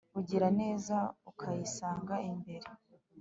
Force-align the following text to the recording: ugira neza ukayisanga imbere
ugira 0.19 0.47
neza 0.59 0.95
ukayisanga 1.29 2.15
imbere 2.29 2.67